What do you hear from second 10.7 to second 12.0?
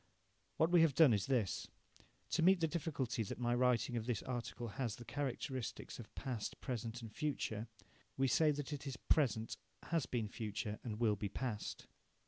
and will be past.